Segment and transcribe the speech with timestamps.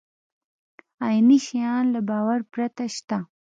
[1.05, 3.17] عیني شیان له باور پرته شته.